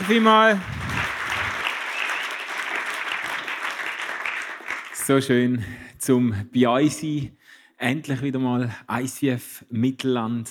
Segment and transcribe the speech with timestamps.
[0.00, 0.58] Danke vielmals.
[4.94, 5.62] So schön
[5.98, 7.36] zum euch sein.
[7.76, 10.50] Endlich wieder mal ICF Mittelland.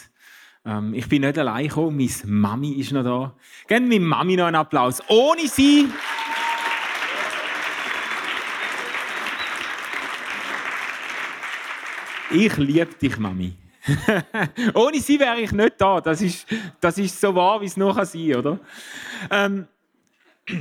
[0.66, 3.36] Ähm, ich bin nicht allein gekommen, meine Mami ist noch da.
[3.68, 5.02] Geben meine Mami noch einen Applaus.
[5.08, 5.88] Ohne sie.
[12.30, 13.54] Ich liebe dich, Mami.
[14.74, 16.02] Ohne sie wäre ich nicht da.
[16.02, 16.48] Das ist,
[16.80, 18.60] das ist so wahr, wie es noch sein kann, oder?
[19.32, 19.68] Ähm,
[20.48, 20.54] äh,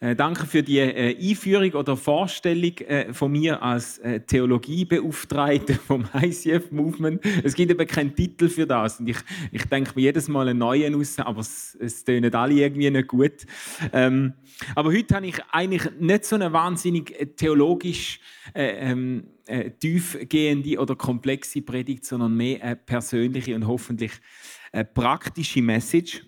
[0.00, 6.70] danke für die äh, Einführung oder Vorstellung äh, von mir als äh, Theologiebeauftragte vom ICF
[6.70, 7.24] Movement.
[7.42, 9.00] Es gibt eben keinen Titel für das.
[9.00, 9.16] Und ich,
[9.52, 13.46] ich denke mir jedes Mal einen neuen aus, aber es, tönen alle irgendwie nicht gut.
[13.92, 14.34] Ähm,
[14.74, 18.20] aber heute habe ich eigentlich nicht so eine wahnsinnig äh, theologisch
[18.54, 24.12] äh, ähm, äh, tiefgehende oder komplexe Predigt, sondern mehr eine persönliche und hoffentlich
[24.72, 26.22] eine praktische Message.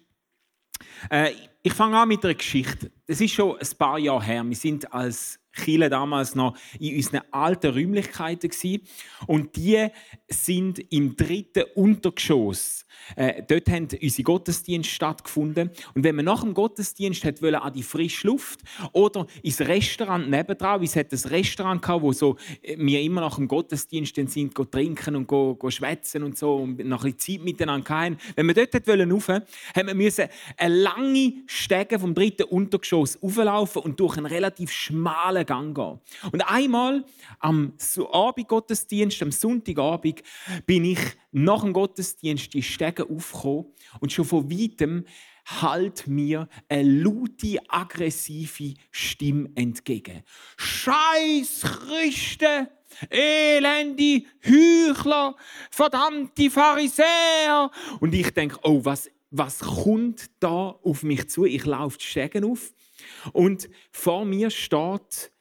[1.10, 1.32] Äh,
[1.62, 2.90] ich fange an mit einer Geschichte.
[3.06, 4.44] Es ist schon ein paar Jahre her.
[4.44, 8.82] Wir sind als Chile damals noch in unseren alten Räumlichkeiten gewesen.
[9.26, 9.88] und die
[10.28, 12.84] sind im dritten Untergeschoss.
[13.16, 17.72] Äh, dort haben unsere Gottesdienste stattgefunden und wenn man nach dem Gottesdienst hat wollen, an
[17.72, 18.60] die frische Luft
[18.92, 23.20] oder ins Restaurant nebendran, wie es hat ein Restaurant gehabt, wo so äh, wir immer
[23.20, 27.04] nach dem Gottesdienst dann sind, go trinken und go, go schwätzen und so und noch
[27.04, 28.18] ein bisschen Zeit miteinander hatten.
[28.36, 33.82] Wenn man dort wollen rauf, haben wir müssen eine lange Stege vom dritten Untergeschoss auflaufen
[33.82, 35.98] und durch einen relativ schmalen Gang gehen.
[36.30, 37.04] Und einmal
[37.40, 37.72] am
[38.12, 40.22] Abendgottesdienst, am Sonntagabend,
[40.66, 41.00] bin ich
[41.32, 43.66] nach dem Gottesdienst die Stege aufgekommen
[43.98, 45.04] und schon von weitem
[45.46, 50.22] halt mir eine laute, aggressive Stimme entgegen.
[50.56, 52.68] Scheiß Christen!
[53.10, 55.36] Elende Heuchler,
[55.70, 57.70] verdammte Pharisäer.
[58.00, 61.44] Und ich denke, oh, was, was kommt da auf mich zu?
[61.44, 62.72] Ich laufe die Stegen auf
[63.32, 65.32] und vor mir steht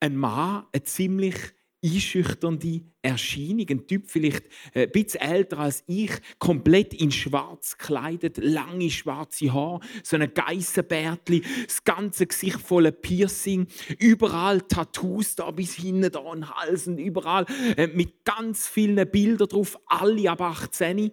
[0.00, 1.36] ein Mann, ein ziemlich
[1.84, 3.66] einschüchternde Erscheinung.
[3.70, 9.52] Ein Typ vielleicht äh, ein bisschen älter als ich, komplett in schwarz gekleidet, lange schwarze
[9.52, 16.20] Haare, so ein Geissenbärtli, das ganze Gesicht voller Piercing, überall Tattoos da bis hinten da
[16.20, 21.12] an Hals und überall äh, mit ganz vielen Bildern drauf, alle ab 18.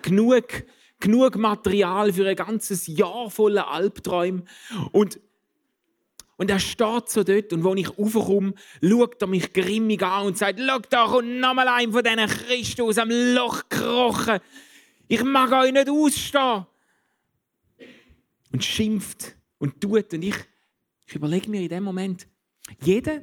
[0.00, 0.64] Genug
[1.00, 4.42] genug Material für ein ganzes Jahr voller Albträume.
[4.90, 5.20] Und
[6.38, 10.38] und er steht so dort und als ich raufkomme, schaut er mich grimmig an und
[10.38, 14.38] sagt, schau, da kommt nochmal ein von diesen Christen aus dem Loch gekrochen.
[15.08, 16.66] Ich mag euch nicht ausstehen.
[18.52, 20.14] Und schimpft und tut.
[20.14, 20.36] Und ich,
[21.06, 22.28] ich überlege mir in dem Moment,
[22.82, 23.20] jeder,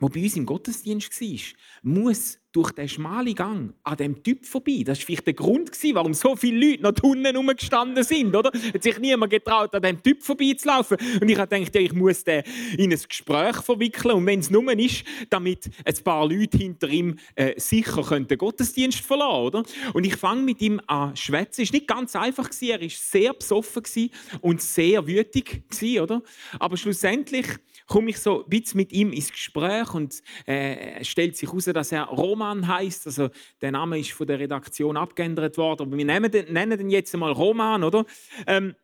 [0.00, 1.38] der bei uns im Gottesdienst war,
[1.82, 4.82] muss durch den schmalen Gang an dem Typ vorbei.
[4.84, 8.50] Das war vielleicht der Grund, warum so viele Leute noch unten rumgestanden sind, oder?
[8.74, 10.96] Hat sich niemand getraut, an dem Typ vorbeizulaufen.
[11.20, 12.42] Und ich habe gedacht, ich muss den
[12.76, 14.16] in ein Gespräch verwickeln.
[14.16, 19.00] Und wenn es nur ist, damit ein paar Leute hinter ihm äh, sicher den Gottesdienst
[19.00, 19.62] verlassen oder?
[19.92, 21.62] Und ich fange mit ihm an zu schwätzen.
[21.62, 22.50] Es war nicht ganz einfach.
[22.60, 24.10] Er war sehr besoffen
[24.40, 25.62] und sehr wütig,
[26.00, 26.22] oder?
[26.58, 27.46] Aber schlussendlich
[27.90, 31.90] komme ich so ein bisschen mit ihm ins Gespräch und äh, stellt sich heraus, dass
[31.90, 33.08] er Roman heißt.
[33.08, 36.90] Also der Name ist von der Redaktion abgeändert worden, aber wir nennen den, nennen den
[36.90, 38.06] jetzt mal Roman, oder?
[38.46, 38.76] Ähm,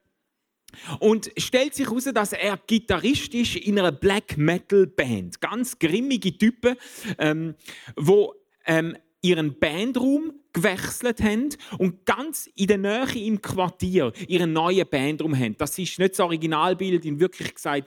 [0.98, 5.40] und stellt sich heraus, dass er Gitarrist ist in einer Black Metal Band.
[5.40, 6.74] Ganz grimmige Typen,
[7.18, 7.54] ähm,
[7.94, 8.34] wo
[8.66, 15.36] ähm, ihren Bandraum gewechselt haben und ganz in der Nähe im Quartier ihren neuen Bandraum
[15.38, 15.56] haben.
[15.58, 17.84] Das ist nicht das Originalbild, in Wirklichkeit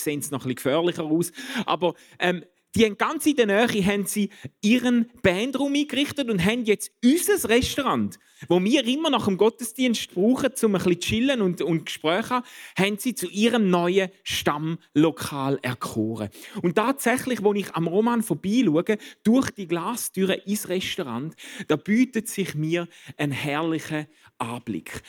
[0.00, 1.30] sehen sie noch ein bisschen gefährlicher aus,
[1.64, 2.44] aber ähm,
[2.78, 4.30] die haben ganz in der Nähe haben sie
[4.62, 10.52] ihren Bandraum eingerichtet und haben jetzt unser Restaurant, wo wir immer nach dem Gottesdienst brauchen,
[10.62, 12.44] um ein bisschen chillen und, und Gespräche haben,
[12.78, 16.28] haben sie zu ihrem neuen Stammlokal erkoren.
[16.62, 21.34] Und tatsächlich, wo ich am Roman vorbeischaue, durch die Glastüre ins Restaurant,
[21.66, 22.86] da bietet sich mir
[23.16, 24.06] ein herrlicher
[24.38, 25.02] Anblick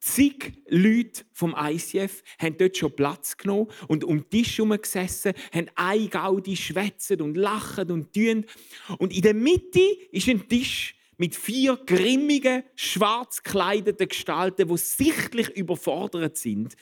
[0.00, 5.34] zig Leute vom ICF haben dort schon Platz genommen und um den Tisch herum gesessen,
[5.52, 8.46] haben ein Gaudi schwätzen und lachen und tun.
[8.98, 9.80] Und in der Mitte
[10.10, 16.76] ist ein Tisch mit vier grimmigen, schwarz gekleideten Gestalten, die sichtlich überfordert sind.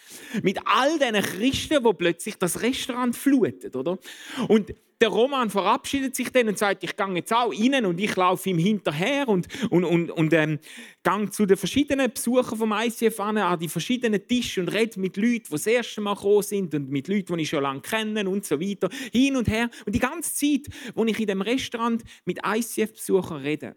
[0.44, 3.98] Mit all diesen Christen, die plötzlich das Restaurant fluten, oder?
[4.46, 8.14] Und der Roman verabschiedet sich dann und sagt, ich gehe jetzt auch rein und ich
[8.16, 10.58] laufe ihm hinterher und, und, und, und ähm,
[11.04, 15.16] gehe zu den verschiedenen Besuchern vom ICF an, an die verschiedenen Tische und rede mit
[15.16, 18.28] Leuten, die das erste Mal gekommen sind und mit Leuten, die ich schon lange kenne
[18.28, 19.70] und so weiter, hin und her.
[19.86, 23.76] Und die ganze Zeit, wo ich in dem Restaurant mit ICF-Besuchern rede,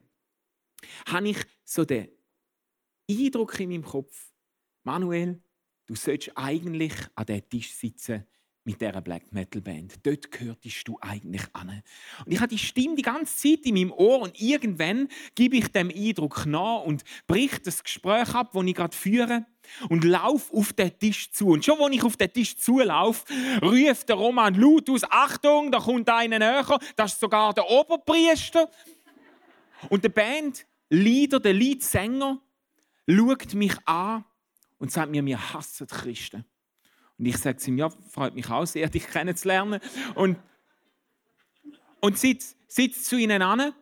[1.08, 2.08] habe ich so den
[3.10, 4.32] Eindruck in meinem Kopf,
[4.84, 5.40] Manuel,
[5.86, 8.26] du solltest eigentlich an diesem Tisch sitzen,
[8.64, 9.96] mit dieser Black Metal Band.
[10.04, 11.82] Dort gehörtest du eigentlich an.
[12.26, 15.68] Und ich habe die Stimme die ganze Zeit in meinem Ohr und irgendwann gebe ich
[15.70, 19.46] dem Eindruck nach und brich das Gespräch ab, das ich gerade führe
[19.90, 21.48] und laufe auf den Tisch zu.
[21.48, 23.26] Und schon, als ich auf den Tisch zulaufe,
[23.62, 28.70] ruft der Roman laut aus, Achtung, da kommt einer näher, das ist sogar der Oberpriester.
[29.90, 32.40] Und der Bandleader, der Leadsänger,
[33.10, 34.24] schaut mich an
[34.78, 36.46] und sagt mir, wir hassen Christen.
[37.22, 39.80] Und ich sage zu ihm, ja, freut mich auch sehr, dich kennenzulernen.
[40.16, 40.40] Und,
[42.00, 43.74] und sitzt, sitzt zu ihnen an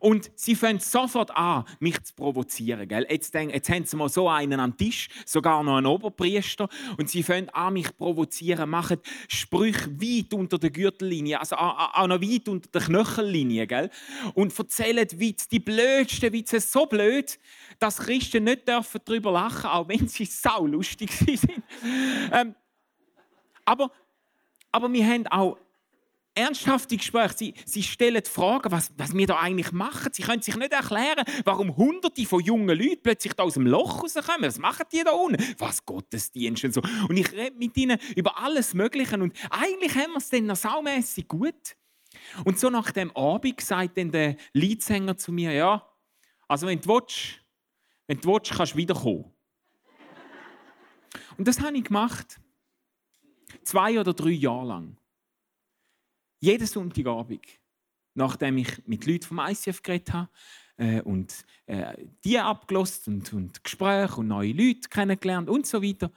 [0.00, 2.88] und sie fangen sofort an, mich zu provozieren.
[2.88, 3.06] Gell?
[3.08, 7.08] Jetzt, denk, jetzt haben sie mal so einen am Tisch, sogar noch einen Oberpriester, und
[7.08, 8.98] sie fangen an, mich zu provozieren, machen
[9.28, 13.68] Sprüche weit unter der Gürtellinie, also auch noch weit unter der Knöchellinie.
[13.68, 13.90] Gell?
[14.34, 17.38] Und erzählen Witze, die blödsten Witze, so blöd,
[17.78, 21.62] dass Christen nicht darüber lachen dürfen, auch wenn sie saulustig sind.
[22.32, 22.56] Ähm,
[23.68, 23.90] aber,
[24.72, 25.58] aber wir haben auch
[26.34, 27.36] ernsthafte Gespräche.
[27.36, 30.10] Sie, sie stellen Fragen, was, was wir da eigentlich machen.
[30.12, 34.02] Sie können sich nicht erklären, warum Hunderte von jungen Leuten plötzlich da aus dem Loch
[34.02, 34.44] rauskommen.
[34.44, 35.44] Was machen die da unten?
[35.58, 36.80] Was Gottesdienst und so.
[37.08, 39.16] Und ich rede mit ihnen über alles Mögliche.
[39.16, 41.76] Und eigentlich haben wir es dann noch saumässig gut.
[42.44, 45.86] Und so nach dem Abend sagt dann der Leadsänger zu mir, ja,
[46.46, 47.44] also wenn du willst,
[48.06, 49.30] wenn du willst, kannst du wiederkommen.
[51.36, 52.40] Und das habe ich gemacht.
[53.64, 54.96] Zwei oder drei Jahre lang.
[56.40, 57.44] Jeden Sonntagabend,
[58.14, 60.30] nachdem ich mit Leuten vom ICF geredet habe
[60.76, 66.12] äh, und äh, die abgelost und, und Gespräche und neue Leute kennengelernt und so weiter,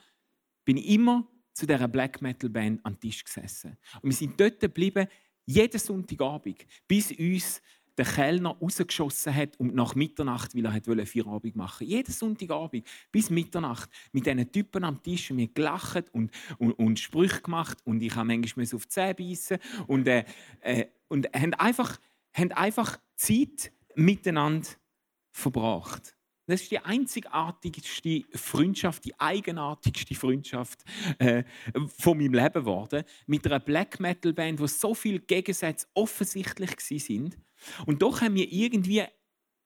[0.63, 3.77] bin ich immer zu dieser Black Metal Band am Tisch gesessen.
[4.01, 5.07] Und wir sind dort geblieben,
[5.45, 7.61] jeden Sonntagabend, bis uns
[8.01, 13.29] der Kellner rausgeschossen hat und nach Mitternacht, weil er hat Feierabend machen Jeden Sonntagabend bis
[13.29, 18.01] Mitternacht mit diesen Typen am Tisch und wir gelacht und, und, und Sprüche gemacht und
[18.01, 20.25] ich habe manchmal auf die Zähne beißen und, äh,
[20.61, 21.99] äh, und haben einfach,
[22.33, 24.67] haben einfach Zeit miteinander
[25.31, 26.15] verbracht.
[26.47, 30.83] Das ist die einzigartigste Freundschaft, die eigenartigste Freundschaft
[31.19, 31.43] äh,
[31.99, 33.03] von meinem Leben geworden.
[33.27, 37.37] Mit einer Black Metal Band, wo so viele Gegensätze offensichtlich sind
[37.85, 39.03] und doch haben wir irgendwie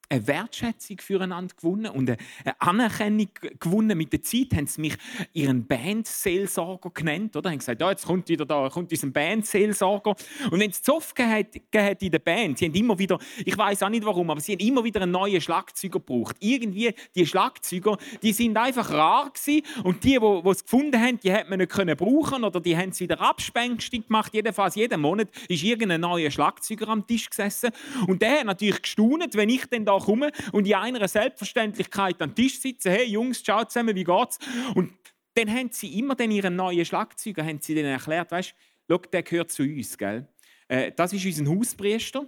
[0.08, 3.98] eine Wertschätzung füreinander gewonnen und eine Anerkennung gewonnen.
[3.98, 4.96] Mit der Zeit haben sie mich
[5.32, 7.36] ihren Band-Seelsorger genannt.
[7.36, 7.50] Oder?
[7.50, 10.14] haben gesagt, ja, jetzt kommt wieder da, kommt dieser Band-Seelsorger.
[10.50, 13.88] Und wenn es Zoff hat in der Band, sie haben immer wieder, ich weiß auch
[13.88, 16.36] nicht warum, aber sie haben immer wieder einen neuen Schlagzeuger gebraucht.
[16.40, 21.32] Irgendwie, die Schlagzeuger, die sind einfach rar gewesen und die, die es gefunden haben, die
[21.32, 24.32] hat man nicht können brauchen oder die haben es wieder abspänstig gemacht.
[24.34, 27.70] Jedenfalls jeden Monat ist irgendein neuer Schlagzeuger am Tisch gesessen
[28.06, 32.34] und der hat natürlich gestaunt, wenn ich dann da komme und in einer Selbstverständlichkeit am
[32.34, 34.38] Tisch sitze, hey Jungs, ciao zusammen, wie geht's?
[34.74, 34.92] Und
[35.34, 38.54] dann haben sie immer dann ihren neuen Schlagzeuger haben sie denen erklärt, weißt,
[38.88, 40.26] du, der gehört zu uns, gell?
[40.68, 42.26] Äh, das ist unser Hauspriester.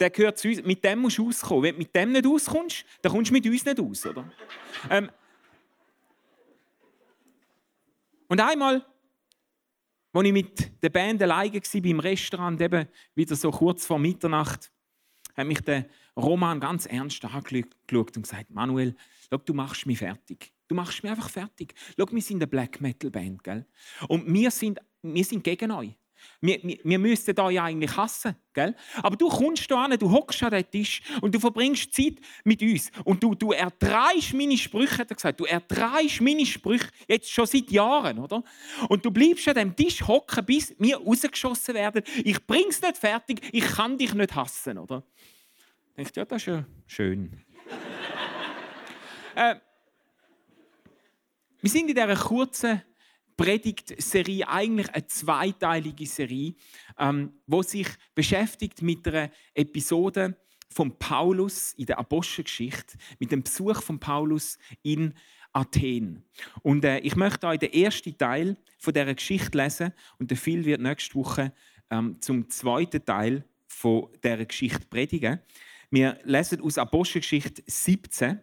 [0.00, 0.62] Der gehört zu uns.
[0.64, 1.62] Mit dem musst du auskommen.
[1.62, 4.30] Wenn du mit dem nicht auskommst, dann kommst du mit uns nicht aus, oder?
[4.90, 5.10] Ähm,
[8.28, 8.84] und einmal,
[10.12, 14.70] als ich mit der Band alleine war, beim Restaurant, eben wieder so kurz vor Mitternacht,
[15.36, 15.86] hat mich der
[16.18, 18.94] Roman ganz ernst angeschaut und gesagt: Manuel,
[19.30, 20.52] schau, du machst mich fertig.
[20.66, 21.74] Du machst mich einfach fertig.
[21.96, 23.66] Schau, wir sind eine Black Metal Band, gell?
[24.08, 25.94] Und wir sind, wir sind gegen euch.
[26.40, 28.74] Wir, wir, wir müssten da ja eigentlich hassen, gell?
[28.96, 32.60] Aber du kommst da an, du hockst an den Tisch und du verbringst Zeit mit
[32.60, 32.90] uns.
[33.04, 35.40] Und du, du ertreibst meine Sprüche, hat er gesagt.
[35.40, 38.42] Du ertreibst meine Sprüche jetzt schon seit Jahren, oder?
[38.88, 42.02] Und du bleibst an dem Tisch hocken, bis wir rausgeschossen werden.
[42.24, 45.04] Ich bring's nicht fertig, ich kann dich nicht hassen, oder?
[46.00, 47.44] Ich denke, ja, das ist ja schön.
[49.34, 49.56] äh,
[51.60, 52.82] wir sind in dieser kurzen
[53.36, 56.54] Predigtserie eigentlich eine zweiteilige Serie,
[57.00, 60.36] ähm, wo sich beschäftigt mit einer Episode
[60.70, 65.14] von Paulus in der Apostelgeschichte, mit dem Besuch von Paulus in
[65.52, 66.24] Athen.
[66.62, 70.64] Und äh, ich möchte euch den ersten Teil von dieser Geschichte lesen und der Phil
[70.64, 71.52] wird nächste Woche
[71.90, 75.40] ähm, zum zweiten Teil von dieser Geschichte predigen.
[75.90, 78.40] Wir lesen aus Apostelgeschichte 17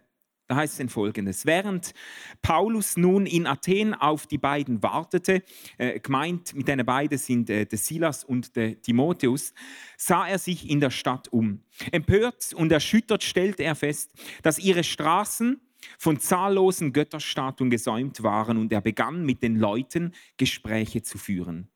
[0.48, 1.44] da heißt es folgendes.
[1.44, 1.92] Während
[2.40, 5.42] Paulus nun in Athen auf die beiden wartete,
[5.76, 9.54] äh, gemeint mit den beiden sind äh, der Silas und der Timotheus,
[9.96, 11.62] sah er sich in der Stadt um.
[11.90, 14.12] Empört und erschüttert stellte er fest,
[14.42, 15.60] dass ihre Straßen
[15.98, 21.68] von zahllosen Götterstatuen gesäumt waren und er begann mit den Leuten Gespräche zu führen.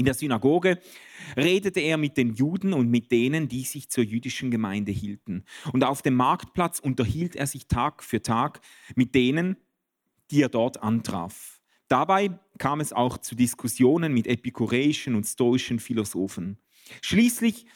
[0.00, 0.80] In der Synagoge
[1.36, 5.44] redete er mit den Juden und mit denen, die sich zur jüdischen Gemeinde hielten.
[5.74, 8.62] Und auf dem Marktplatz unterhielt er sich Tag für Tag
[8.96, 9.58] mit denen,
[10.30, 11.60] die er dort antraf.
[11.88, 16.56] Dabei kam es auch zu Diskussionen mit epikureischen und stoischen Philosophen.
[17.02, 17.66] Schließlich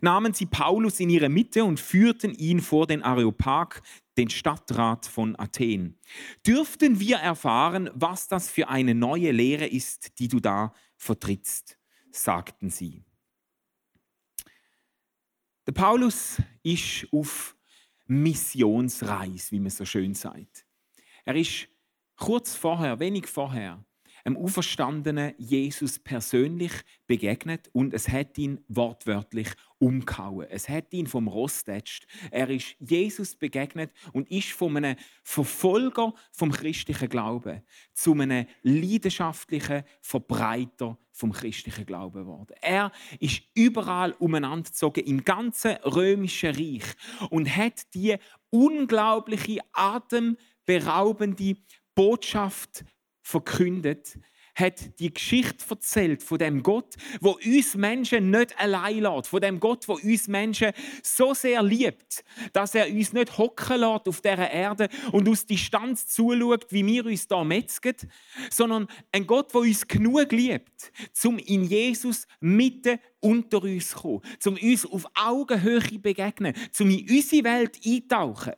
[0.00, 3.82] nahmen sie Paulus in ihre Mitte und führten ihn vor den Areopag,
[4.16, 5.98] den Stadtrat von Athen.
[6.46, 11.78] Dürften wir erfahren, was das für eine neue Lehre ist, die du da vertrittst,
[12.10, 13.04] sagten sie.
[15.66, 17.56] Der Paulus ist auf
[18.06, 20.64] Missionsreise, wie man so schön sagt.
[21.24, 21.68] Er ist
[22.16, 23.84] kurz vorher, wenig vorher,
[24.26, 26.72] einem auferstandenen Jesus persönlich
[27.06, 30.48] begegnet und es hat ihn wortwörtlich umgehauen.
[30.50, 32.06] Es hat ihn vom Ross getatscht.
[32.32, 37.62] Er ist Jesus begegnet und ist von einem Verfolger vom christlichen Glauben
[37.94, 42.54] zu einem leidenschaftlichen Verbreiter vom christlichen Glauben geworden.
[42.60, 42.90] Er
[43.20, 46.84] ist überall umeinander gezogen, im ganzen römischen Reich
[47.30, 48.16] und hat die
[48.50, 51.56] unglaubliche, atemberaubende
[51.94, 52.84] Botschaft
[53.26, 54.20] verkündet,
[54.54, 59.58] hat die Geschichte erzählt von dem Gott, wo uns Menschen nicht allein lässt, von dem
[59.58, 60.70] Gott, wo uns Menschen
[61.02, 66.06] so sehr liebt, dass er uns nicht hocken lässt auf dieser Erde und aus Distanz
[66.06, 67.96] zuschaut, wie wir uns da metzgen,
[68.48, 74.22] sondern ein Gott, wo uns genug liebt, zum in Jesus mitten unter uns zu kommen,
[74.38, 78.52] zum uns auf Augenhöhe begegnen, zum in unsere Welt eintauchen,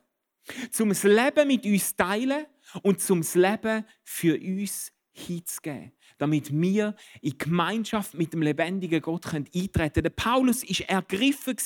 [0.71, 2.45] zum das Leben mit uns teilen
[2.83, 9.73] und zum Leben für uns hinzugeben, damit wir in Gemeinschaft mit dem lebendigen Gott eintreten
[9.73, 9.93] können.
[9.95, 11.57] Der Paulus ist ergriffen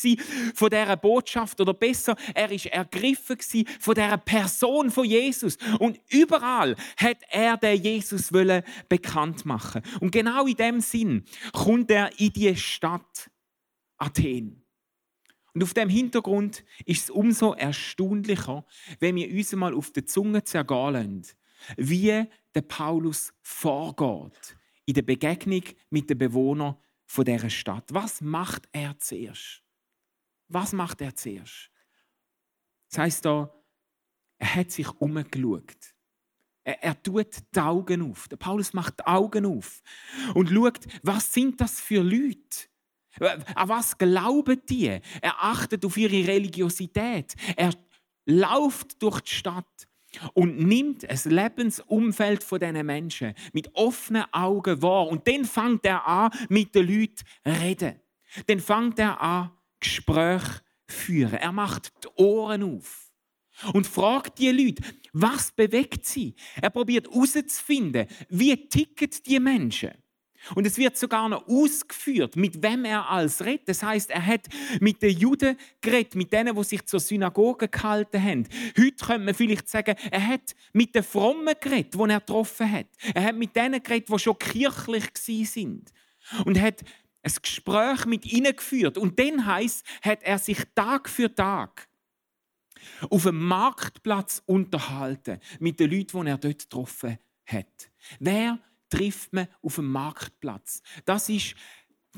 [0.54, 3.38] von dieser Botschaft oder besser, er ist ergriffen
[3.78, 8.30] von dieser Person von Jesus und überall hat er den Jesus
[8.88, 9.82] bekannt machen.
[10.00, 13.30] Und genau in dem Sinn kommt er in die Stadt
[13.98, 14.61] Athen.
[15.54, 18.64] Und auf dem Hintergrund ist es umso erstaunlicher,
[19.00, 21.26] wenn wir uns mal auf die Zunge zergehen lassen,
[21.76, 24.56] wie der Paulus vorgeht
[24.86, 27.84] in der Begegnung mit den Bewohnern von dieser Stadt.
[27.92, 29.62] Was macht er zuerst?
[30.48, 31.70] Was macht er zuerst?
[32.90, 33.54] Das heißt da,
[34.38, 35.94] er hat sich umgeschaut.
[36.64, 38.28] Er, er tut die Augen auf.
[38.28, 39.82] Der Paulus macht die Augen auf
[40.34, 42.68] und schaut, was sind das für Leute?
[43.20, 45.00] An was glauben die?
[45.20, 47.34] Er achtet auf ihre Religiosität.
[47.56, 47.72] Er
[48.26, 49.88] läuft durch die Stadt
[50.34, 55.08] und nimmt das Lebensumfeld von diesen Menschen mit offenen Augen wahr.
[55.08, 58.00] Und dann fängt er an, mit den Leuten zu reden.
[58.46, 59.50] Dann fängt er an,
[59.80, 61.34] Gespräche zu führen.
[61.34, 63.10] Er macht die Ohren auf
[63.72, 66.34] und fragt die Leute, was bewegt sie?
[66.60, 69.92] Er probiert herauszufinden, wie ticken die Menschen.
[70.54, 73.68] Und es wird sogar noch ausgeführt, mit wem er als redet.
[73.68, 74.48] Das heißt, er hat
[74.80, 78.48] mit den Juden geredet, mit denen, die sich zur Synagoge gehalten haben.
[78.76, 82.86] Heute könnte man vielleicht sagen, er hat mit den Frommen geredet, die er getroffen hat.
[83.14, 85.92] Er hat mit denen geredet, die schon kirchlich sind.
[86.44, 86.82] Und hat
[87.22, 88.98] ein Gespräch mit ihnen geführt.
[88.98, 91.88] Und dann heißt, hat er sich Tag für Tag
[93.10, 97.90] auf dem Marktplatz unterhalten mit den Leuten, die er dort getroffen hat.
[98.18, 98.58] Wer
[98.92, 100.82] trifft man auf dem Marktplatz.
[101.06, 101.54] Das ist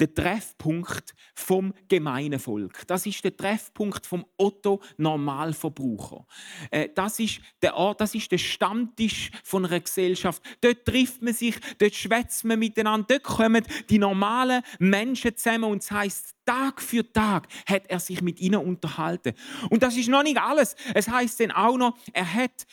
[0.00, 2.84] der Treffpunkt vom gemeinen Volk.
[2.88, 6.26] Das ist der Treffpunkt vom Otto Normalverbraucher.
[6.72, 10.42] Äh, das ist der Ort, das ist der Stammtisch von einer Gesellschaft.
[10.60, 15.82] Dort trifft man sich, dort schwätzt man miteinander, dort kommen die normalen Menschen zusammen und
[15.84, 19.32] es heißt Tag für Tag hat er sich mit ihnen unterhalten.
[19.70, 20.74] Und das ist noch nicht alles.
[20.92, 22.66] Es heißt dann auch noch, er hat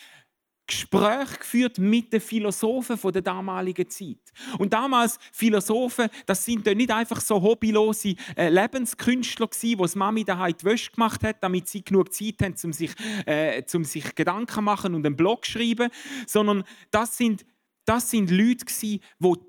[0.72, 4.32] Gespräch geführt mit den Philosophen der damaligen Zeit.
[4.58, 10.54] Und damals Philosophen, das sind nicht einfach so hobbylose äh, Lebenskünstler gewesen, wo Mami daheim
[10.58, 12.92] die Wäsche gemacht hat, damit sie genug Zeit haben, um sich,
[13.26, 15.90] äh, um sich Gedanken machen und einen Blog schreiben,
[16.26, 17.44] sondern das sind
[17.84, 19.00] das sind Leute, die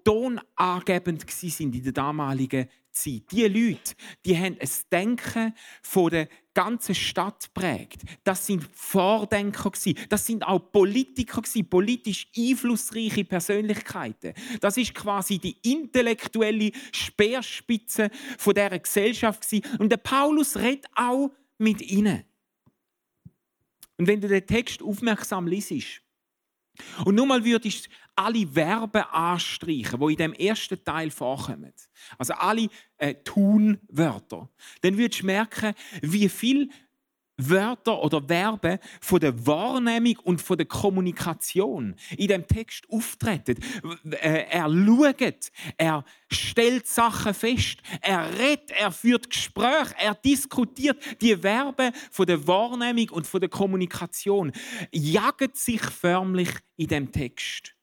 [0.03, 3.23] tonangebend sind in der damaligen Zeit.
[3.31, 3.93] Die Leute,
[4.25, 8.01] die haben ein Denken von der ganzen Stadt prägt.
[8.23, 9.71] Das sind Vordenker
[10.09, 14.33] Das sind auch Politiker politisch einflussreiche Persönlichkeiten.
[14.61, 19.45] Das ist quasi die intellektuelle Speerspitze von der Gesellschaft
[19.79, 22.23] Und der Paulus redet auch mit ihnen.
[23.97, 26.01] Und wenn du den Text aufmerksam liest
[27.05, 31.73] und nur mal würdest alle Verben anstreichen, die in dem ersten Teil vorkommen.
[32.17, 32.67] Also alle
[32.97, 34.49] äh, Tunwörter.
[34.81, 36.69] Dann würdest du merken, wie viel
[37.37, 43.57] Wörter oder Verben von der Wahrnehmung und von der Kommunikation in dem Text auftreten.
[44.11, 51.21] Äh, er schaut, er stellt Sachen fest, er redet, er führt Gespräche, er diskutiert.
[51.21, 54.51] Die Verben von der Wahrnehmung und von der Kommunikation
[54.91, 57.73] jagen sich förmlich in dem Text.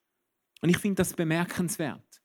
[0.61, 2.21] Und ich finde das bemerkenswert.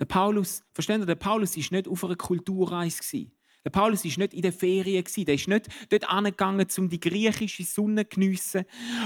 [0.00, 3.28] Der Paulus, versteht ihr, der Paulus ist nicht auf einer Kulturreise
[3.64, 7.62] Der Paulus ist nicht in den Ferien Der ist nicht dort angegangen, um die griechische
[7.62, 8.64] Sonne zu geniessen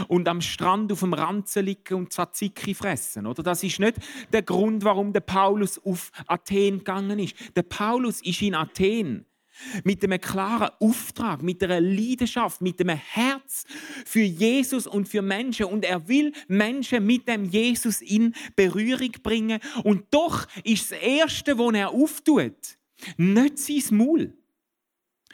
[0.09, 3.27] und am Strand auf dem Ranzen liegen und Tzatziki fressen.
[3.27, 3.99] Oder das ist nicht
[4.33, 7.37] der Grund, warum der Paulus auf Athen gegangen ist.
[7.55, 9.27] Der Paulus ist in Athen
[9.85, 13.65] mit einem klaren Auftrag, mit einer Leidenschaft, mit einem Herz
[14.05, 15.67] für Jesus und für Menschen.
[15.67, 19.61] Und er will Menschen mit dem Jesus in Berührung bringen.
[19.85, 22.79] Und doch ist das Erste, was er auftut,
[23.17, 24.35] nicht sein Maul,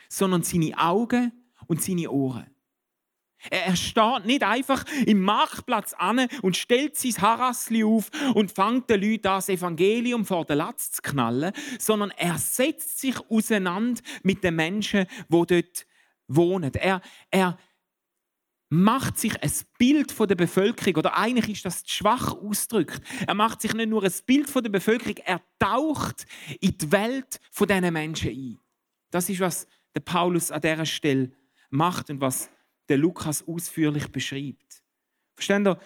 [0.09, 1.33] sondern seine Augen
[1.67, 2.52] und seine Ohren.
[3.51, 9.01] Er steht nicht einfach im Marktplatz an und stellt sein Harassli auf und fängt den
[9.01, 14.57] Leuten das Evangelium vor den Latz zu knallen, sondern er setzt sich auseinander mit den
[14.57, 15.87] Menschen, die dort
[16.29, 16.73] wohnen.
[16.75, 17.01] Er,
[17.31, 17.59] er
[18.73, 23.03] macht sich ein Bild von der Bevölkerung, oder eigentlich ist das schwach ausgedrückt.
[23.27, 26.25] Er macht sich nicht nur ein Bild von der Bevölkerung, er taucht
[26.59, 28.59] in die Welt von diesen Menschen ein.
[29.11, 31.33] Das ist, was der Paulus an dieser Stelle
[31.69, 32.49] macht und was
[32.93, 34.83] der Lukas ausführlich beschreibt.
[35.35, 35.81] Versteht ihr?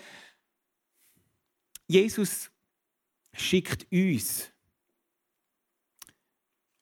[1.87, 2.51] Jesus
[3.33, 4.53] schickt uns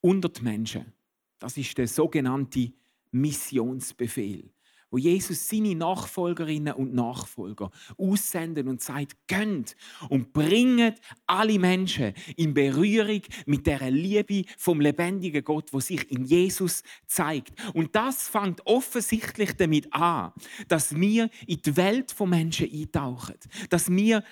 [0.00, 0.94] unter die Menschen.
[1.38, 2.72] Das ist der sogenannte
[3.10, 4.53] Missionsbefehl
[4.94, 9.74] wo Jesus seine Nachfolgerinnen und Nachfolger aussenden und sagt, gönnt
[10.08, 16.24] und bringt alle Menschen in Berührung mit der Liebe vom lebendigen Gott, wo sich in
[16.24, 17.60] Jesus zeigt.
[17.74, 20.30] Und das fängt offensichtlich damit an,
[20.68, 23.34] dass wir in die Welt von Menschen eintauchen,
[23.70, 24.22] dass wir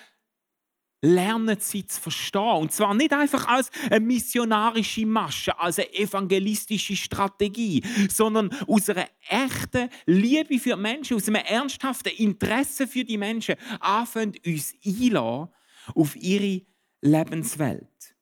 [1.03, 2.41] lernen sie zu verstehen.
[2.41, 9.07] Und zwar nicht einfach als eine missionarische Masche, als eine evangelistische Strategie, sondern aus einer
[9.27, 15.49] echten Liebe für Menschen, aus einem ernsthaften Interesse für die Menschen, anfangen uns einladen
[15.93, 16.61] auf ihre
[17.01, 18.15] Lebenswelt.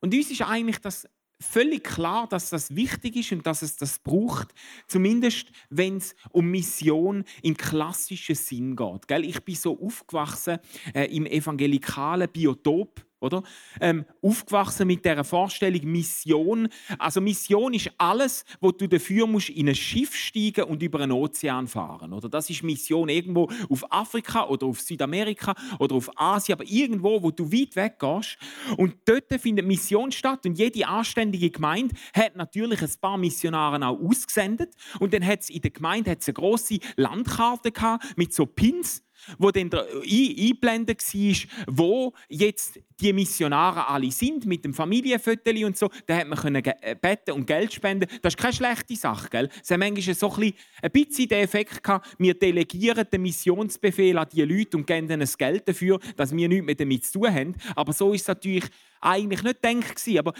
[0.00, 1.08] Und uns ist eigentlich das
[1.40, 4.52] völlig klar, dass das wichtig ist und dass es das braucht,
[4.86, 9.10] zumindest wenn es um Mission im klassischen Sinn geht.
[9.24, 10.58] Ich bin so aufgewachsen
[10.94, 13.42] äh, im evangelikalen Biotop oder?
[13.80, 16.68] Ähm, aufgewachsen mit der Vorstellung Mission.
[16.98, 21.12] Also Mission ist alles, wo du dafür musst in ein Schiff steigen und über einen
[21.12, 22.12] Ozean fahren.
[22.12, 27.22] Oder das ist Mission irgendwo auf Afrika oder auf Südamerika oder auf Asien, aber irgendwo,
[27.22, 28.38] wo du weit weg gehst.
[28.76, 33.98] Und dort findet Mission statt und jede anständige Gemeinde hat natürlich ein paar Missionare auch
[34.00, 37.72] ausgesendet und dann hat es in der Gemeinde eine große Landkarte
[38.16, 39.02] mit so Pins
[39.38, 45.88] wo dann eingeblendet war, wo jetzt die Missionare alle sind, mit dem Familienfoto und so.
[46.06, 48.08] Da hat man äh, beten und Geld spenden.
[48.22, 49.28] Das ist keine schlechte Sache.
[49.30, 49.48] Gell?
[49.62, 50.52] Es hat manchmal so ein
[50.90, 55.38] bisschen, den Effekt gehabt, wir delegieren den Missionsbefehl an die Leute und geben ihnen das
[55.38, 57.54] Geld dafür, dass wir nichts mit damit zu tun haben.
[57.76, 58.64] Aber so ist es natürlich
[59.00, 60.18] eigentlich nicht gedacht.
[60.18, 60.32] Aber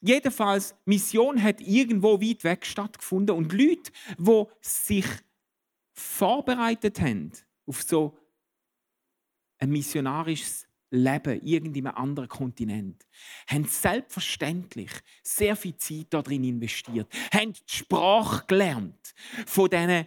[0.00, 5.06] jedenfalls, Mission hat irgendwo weit weg stattgefunden und Leute, die sich
[5.92, 7.32] vorbereitet haben,
[7.66, 8.18] auf so
[9.58, 13.04] ein missionarisches leben, irgendeinem anderen Kontinent,
[13.48, 14.90] haben selbstverständlich
[15.22, 19.14] sehr viel Zeit darin investiert, haben die Sprache gelernt
[19.46, 20.04] von diesen äh,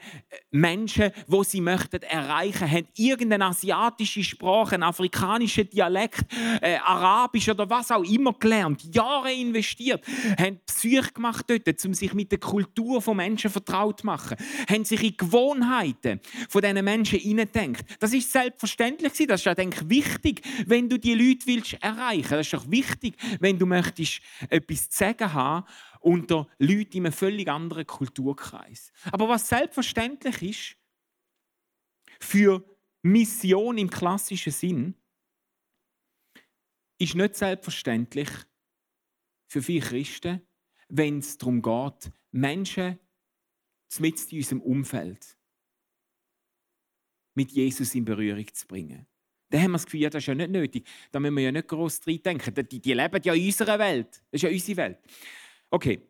[0.52, 6.26] Menschen, wo sie möchten erreichen, haben irgendeine asiatische Sprache, einen afrikanischen Dialekt,
[6.62, 10.06] äh, Arabisch oder was auch immer gelernt, Jahre investiert,
[10.39, 14.38] haben Psyche gemacht dort, um sich mit der Kultur von Menschen vertraut zu machen,
[14.69, 16.19] haben sich in Gewohnheiten
[16.50, 17.86] von diesen Menschen hineindenkt.
[18.00, 22.30] Das ist selbstverständlich das ist ja denke ich, wichtig, wenn du die Leute willst erreichen.
[22.30, 25.68] Das ist doch wichtig, wenn du möchtest etwas zu sagen haben
[26.00, 28.92] unter Leuten in einem völlig anderen Kulturkreis.
[29.12, 30.78] Aber was selbstverständlich ist
[32.20, 32.63] für
[33.02, 34.96] Mission im klassischen Sinn,
[37.00, 38.30] ist nicht selbstverständlich
[39.48, 40.42] für viele Christen,
[40.90, 43.00] wenn es darum geht, Menschen
[44.00, 45.38] mit in unserem Umfeld
[47.38, 49.06] mit Jesus in Berührung zu bringen.
[49.50, 50.88] Dann haben wir das Gefühl, das ist ja nicht nötig.
[51.12, 52.54] Da müssen wir ja nicht groß drin denken.
[52.70, 54.22] Die, die leben ja in unserer Welt.
[54.32, 55.00] Das ist ja unsere Welt.
[55.70, 56.02] Okay,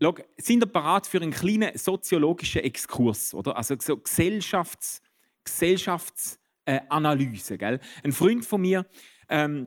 [0.00, 3.32] Schau, sind ihr bereit für einen kleinen soziologischen Exkurs?
[3.32, 3.56] Oder?
[3.56, 5.00] Also so Gesellschafts,
[5.42, 7.54] Gesellschaftsanalyse.
[7.54, 8.84] Äh, Ein Freund von mir
[9.30, 9.66] ähm,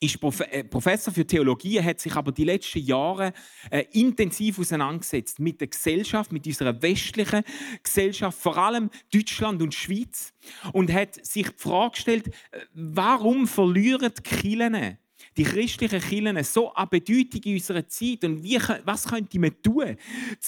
[0.00, 3.32] ist äh, Professor für Theologie, hat sich aber die letzten Jahre
[3.70, 7.42] äh, intensiv auseinandergesetzt mit der Gesellschaft, mit unserer westlichen
[7.82, 10.32] Gesellschaft, vor allem Deutschland und Schweiz,
[10.72, 14.98] und hat sich die Frage gestellt, äh, warum verlieren die Kirchen
[15.36, 19.96] die christlichen Kirchen so an Bedeutung in unserer Zeit und wie, was könnte man tun,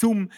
[0.02, 0.30] um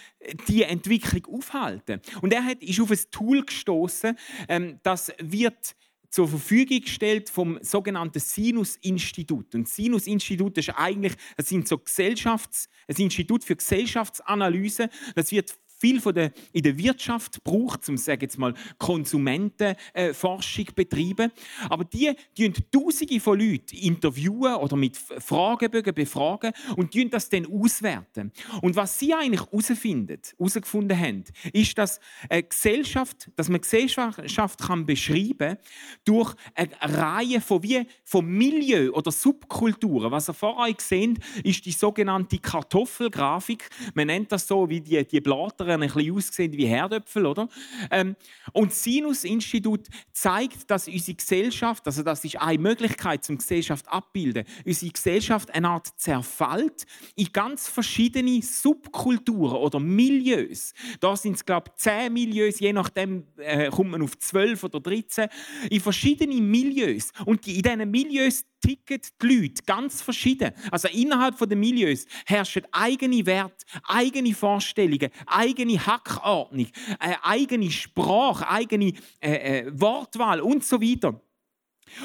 [0.48, 2.00] diese Entwicklung aufzuhalten?
[2.20, 4.16] Und er ist auf ein Tool gestoßen,
[4.48, 5.74] ähm, das wird
[6.12, 9.54] zur Verfügung gestellt vom sogenannten Sinus-Institut.
[9.54, 14.90] Und Sinus-Institut ist eigentlich, das sind so Gesellschafts, ein Institut für Gesellschaftsanalyse.
[15.14, 20.72] Das wird viel von der, in der Wirtschaft braucht, um sagen jetzt mal Konsumentenforschung äh,
[20.74, 21.32] betreiben.
[21.68, 27.46] Aber die tun Tausende von Leuten interviewen oder mit Fragebögen befragen und tun das dann
[27.46, 28.30] auswerten.
[28.60, 34.86] Und was sie eigentlich herausfinden, herausgefunden haben, ist, dass eine Gesellschaft, dass man Gesellschaft kann
[34.86, 35.56] beschreiben
[36.04, 40.12] durch eine Reihe von wie von Milieu oder Subkulturen.
[40.12, 43.68] Was ihr vor euch seht, ist die sogenannte Kartoffelgrafik.
[43.94, 47.48] Man nennt das so wie die, die Blatter ein bisschen aussehen wie Herdöpfel, oder?
[47.90, 48.16] Ähm,
[48.52, 54.44] und das Sinus-Institut zeigt, dass unsere Gesellschaft, also das ist eine Möglichkeit zum Gesellschaft abbilden,
[54.64, 56.84] unsere Gesellschaft eine Art zerfällt
[57.16, 60.72] in ganz verschiedene Subkulturen oder Milieus.
[61.00, 64.80] Da sind es, glaube ich, zehn Milieus, je nachdem äh, kommt man auf zwölf oder
[64.80, 65.28] 13,
[65.70, 67.12] in verschiedene Milieus.
[67.24, 70.52] Und in diesen Milieus ticken die Leute ganz verschieden.
[70.70, 76.68] Also innerhalb der Milieus herrschen eigene Werte, eigene Vorstellungen, eigene Hackordnung,
[77.00, 81.20] äh, eigene Sprache, eigene äh, äh, Wortwahl und so weiter.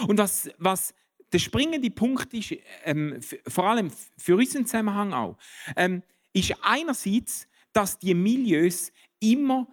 [0.08, 0.94] Und was, was
[1.32, 5.38] der springende Punkt ist, ähm, vor allem für unseren Zusammenhang auch,
[5.76, 9.68] ähm, ist einerseits, dass die Milieus immer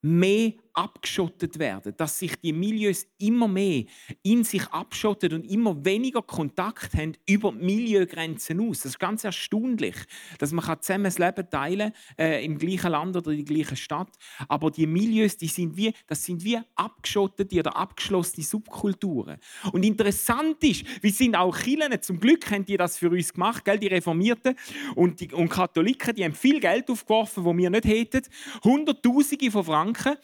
[0.00, 3.82] mehr abgeschottet werden, dass sich die Milieus immer mehr
[4.22, 8.82] in sich abschottet und immer weniger Kontakt haben über Milieugrenzen aus.
[8.82, 9.96] Das ist ganz erstaunlich,
[10.38, 14.16] dass man zusammen das Leben teilen äh, im gleichen Land oder in der gleichen Stadt,
[14.46, 19.38] aber die Milieus, die sind wie, das sind wie abgeschottete oder abgeschlossene Subkulturen.
[19.72, 23.64] Und interessant ist, wie sind auch Kirchen, zum Glück haben die das für uns gemacht,
[23.64, 23.80] gell?
[23.80, 24.54] die Reformierten
[24.94, 28.22] und die und Katholiken, die haben viel Geld aufgeworfen, wo wir nicht hätten,
[28.62, 30.16] Hunderttausende von Franken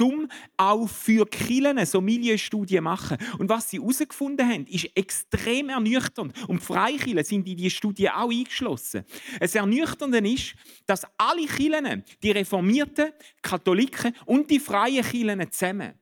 [0.00, 3.18] um auch für Kirchen so Milieustudien machen.
[3.38, 6.32] Und was sie herausgefunden haben, ist extrem ernüchternd.
[6.48, 9.04] Und die Freikirchen sind in diese Studie auch eingeschlossen.
[9.40, 10.54] Es Ernüchternde ist,
[10.86, 15.94] dass alle Kirchen, die Reformierten, Katholiken und die freien Kirchen zusammen,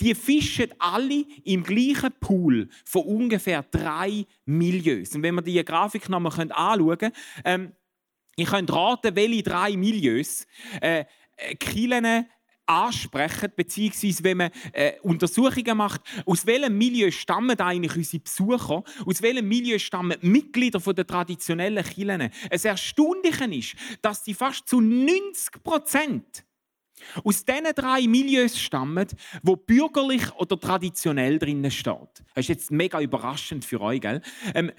[0.00, 5.14] die fischen alle im gleichen Pool von ungefähr drei Milieus.
[5.14, 7.12] Und wenn wir die Grafik nochmal anschauen können,
[7.44, 7.72] ähm,
[8.36, 10.46] ihr könnt raten, welche drei Milieus
[10.80, 11.04] äh,
[11.58, 12.26] Kirchen
[12.72, 19.22] ansprechen, beziehungsweise wenn man äh, Untersuchungen macht, aus welchem Milieu stammen eigentlich unsere Besucher, aus
[19.22, 22.30] welchem Milieu stammen Mitglieder der traditionellen Kirchen.
[22.50, 26.44] Es Erstaunliche ist, dass sie fast zu 90 Prozent
[27.24, 29.06] aus diesen drei Milieus stammen,
[29.42, 32.22] wo bürgerlich oder traditionell drinnen steht.
[32.34, 34.20] Das ist jetzt mega überraschend für euch, gell?
[34.54, 34.72] Ähm,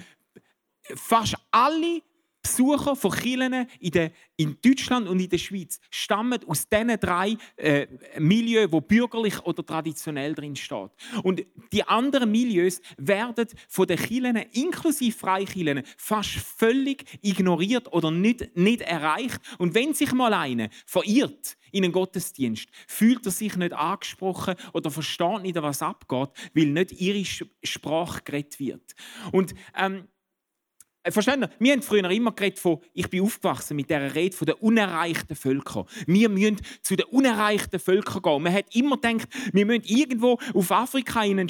[0.96, 2.02] fast alle
[2.44, 7.38] Besucher von Kirchen in, der, in Deutschland und in der Schweiz stammen aus diesen drei
[7.56, 7.88] äh,
[8.20, 10.92] Milieus, wo bürgerlich oder traditionell drin steht.
[11.24, 18.56] Und die anderen Milieus werden von den Kirchen, inklusive Freikirchen, fast völlig ignoriert oder nicht,
[18.58, 19.40] nicht erreicht.
[19.58, 24.92] Und wenn sich mal einer verirrt in einen Gottesdienst, fühlt er sich nicht angesprochen oder
[24.92, 27.26] versteht nicht, was abgeht, weil nicht ihre
[27.64, 28.96] Sprache geredet wird.
[29.32, 30.13] Und ähm, äh,
[31.12, 31.50] verstehen Sie?
[31.60, 35.36] Wir haben früher immer geredet von, ich bin aufgewachsen mit dieser Rede von den unerreichten
[35.36, 35.86] Völkern.
[36.08, 38.44] Wir müssen zu den unerreichten Völkern gehen.
[38.44, 41.50] Man hat immer gedacht, wir müssen irgendwo auf Afrika in einen,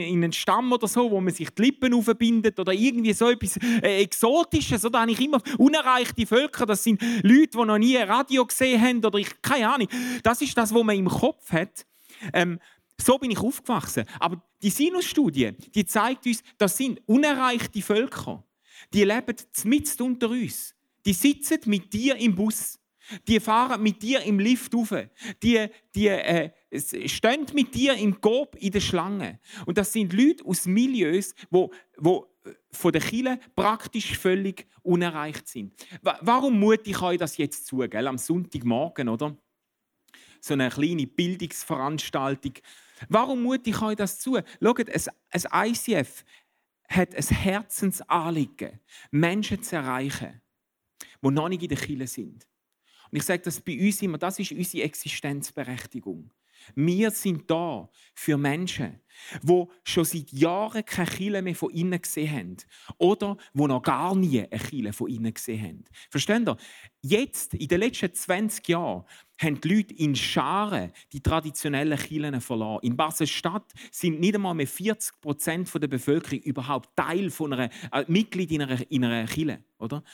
[0.00, 3.56] in einen Stamm oder so, wo man sich die Lippen aufbindet oder irgendwie so etwas
[3.56, 4.84] äh, Exotisches.
[4.84, 8.80] Oder habe ich immer unerreichte Völker, das sind Leute, die noch nie ein Radio gesehen
[8.80, 9.88] haben oder ich, keine Ahnung.
[10.22, 11.84] Das ist das, was man im Kopf hat.
[12.32, 12.60] Ähm,
[13.00, 14.04] so bin ich aufgewachsen.
[14.20, 18.44] Aber die Sinus-Studie, die zeigt uns, das sind unerreichte Völker
[18.92, 20.74] die leben mitten unter uns.
[21.04, 22.78] Die sitzen mit dir im Bus.
[23.26, 24.94] Die fahren mit dir im Lift rauf.
[25.42, 26.50] Die, die äh,
[27.06, 29.40] stehen mit dir im Coop in der Schlange.
[29.66, 35.48] Und das sind Leute aus Milieus, wo, wo äh, von der Kirche praktisch völlig unerreicht
[35.48, 35.74] sind.
[36.02, 38.06] Warum mute ich euch das jetzt zu, gell?
[38.06, 39.36] am Sonntagmorgen, oder?
[40.40, 42.54] So eine kleine Bildungsveranstaltung.
[43.08, 44.38] Warum mute ich euch das zu?
[44.60, 46.24] Schaut, ein ICF
[46.92, 50.40] hat ein Herzensanliegen, Menschen zu erreichen,
[51.22, 52.46] die noch nicht in der Kirche sind.
[53.10, 56.30] Und ich sage das bei uns immer, das ist unsere Existenzberechtigung.
[56.74, 59.00] Wir sind da für Menschen,
[59.42, 62.56] die schon seit Jahren keine Kille mehr von innen gesehen haben.
[62.98, 65.84] Oder die noch gar nie eine Kille von innen gesehen haben.
[66.10, 66.56] Versteht ihr?
[67.02, 69.04] Jetzt, in den letzten 20 Jahren,
[69.42, 72.80] haben die Leute in Scharen die traditionellen Kirchen verloren.
[72.82, 78.04] In Basel-Stadt sind nicht einmal mehr 40 Prozent der Bevölkerung überhaupt Teil von einer, äh,
[78.06, 79.64] Mitglied in einer, in einer Kirche.
[79.78, 80.04] Oder?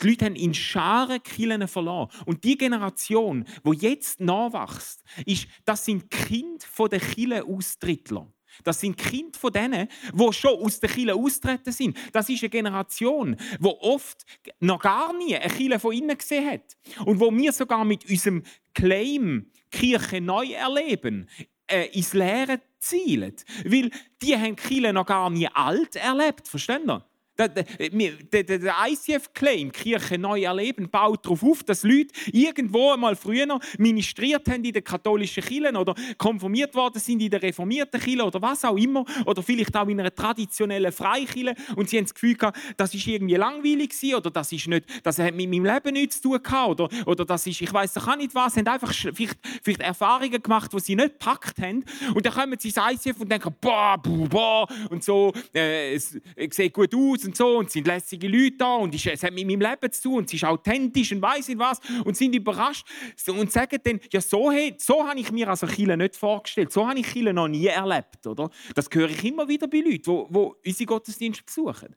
[0.00, 2.08] Die Leute haben in Scharen Kirchen verloren.
[2.26, 8.32] Und die Generation, die jetzt nachwächst, ist, das sind Kinder der Kirchenaustritler.
[8.64, 11.96] Das sind Kinder von denen, die schon aus der Kirche austreten sind.
[12.12, 14.24] Das ist eine Generation, die oft
[14.60, 16.76] noch gar nie eine Kirche von innen gesehen hat.
[17.04, 18.42] Und wo wir sogar mit unserem
[18.74, 21.28] Claim Kirche neu erleben,
[21.66, 23.34] äh, ins Leere zielen.
[23.64, 23.90] Weil
[24.22, 26.48] die haben Kirche noch gar nie alt erlebt.
[26.48, 27.11] Verstehen Sie?
[27.48, 34.64] Der, ICF-Claim, Kirche neu erleben, baut darauf auf, dass Leute irgendwo einmal früher ministriert haben
[34.64, 38.76] in den katholischen Kirchen oder konformiert worden sind in der reformierten Kirche oder was auch
[38.76, 42.94] immer oder vielleicht auch in einer traditionellen Freikirche und sie haben das Gefühl gehabt, das
[42.94, 46.42] ist irgendwie langweilig oder das ist nicht, das hat mit meinem Leben nichts zu tun
[46.42, 50.42] gehabt oder, oder das ist, ich weiß doch nicht was, haben einfach vielleicht, vielleicht Erfahrungen
[50.42, 53.98] gemacht, die sie nicht gepackt haben und dann kommen sie ins ICF und denken, boah,
[53.98, 58.28] boah, boah und so, äh, es, es sieht gut aus und so und sind lässige
[58.28, 61.22] Leute da und es hat mit meinem Leben zu tun und sie ist authentisch und
[61.22, 62.86] weiß nicht was und sind überrascht
[63.26, 66.98] und sagen dann, ja so, so habe ich mir also Chile nicht vorgestellt, so habe
[66.98, 68.50] ich Chile noch nie erlebt, oder?
[68.74, 71.96] Das höre ich immer wieder bei Leuten, die, die unsere Gottesdienste besuchen.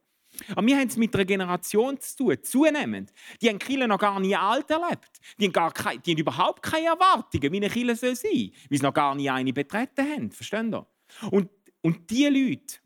[0.53, 3.13] Aber wir haben es mit einer Generation zu tun, zunehmend.
[3.41, 5.19] Die haben Kirche noch gar nie alt erlebt.
[5.39, 8.77] Die haben, gar keine, die haben überhaupt keine Erwartungen, wie eine Kirche soll sein weil
[8.77, 10.31] sie noch gar nie eine betreten haben.
[10.31, 11.29] Verstehen Sie?
[11.31, 11.49] Und,
[11.81, 12.79] und diese Leute,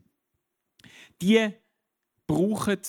[1.22, 1.52] die
[2.30, 2.80] brauchen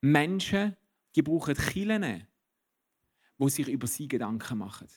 [0.00, 0.76] Menschen,
[1.14, 2.26] die brauchen Kirchen,
[3.38, 4.88] die sich über sie Gedanken machen.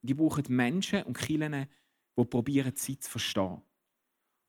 [0.00, 1.68] Die brauchen Menschen und Kirchen,
[2.16, 3.60] die probieren, sie zu verstehen.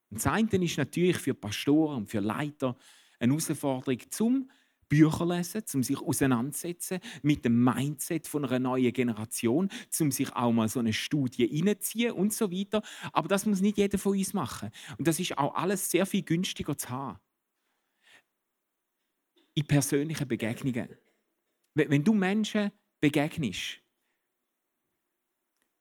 [0.09, 2.77] Und das eine ist natürlich für Pastoren und für Leiter
[3.19, 4.49] eine Herausforderung zum
[4.87, 9.67] Bücher lesen, um sich auseinandersetzen mit dem Mindset von einer neuen Generation,
[9.99, 12.81] um sich auch mal so eine Studie reinziehen und so weiter.
[13.11, 14.69] Aber das muss nicht jeder von uns machen.
[14.97, 17.19] Und das ist auch alles sehr viel günstiger zu haben
[19.59, 20.89] in persönlichen Begegnungen.
[21.73, 23.79] Wenn du Menschen begegnest,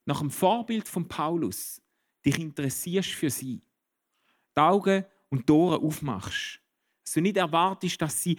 [0.04, 1.80] nach dem Vorbild von Paulus,
[2.24, 3.62] dich interessierst für sie,
[4.56, 6.60] die Augen und die aufmachst,
[7.14, 8.36] du nicht erwartest, dass sie,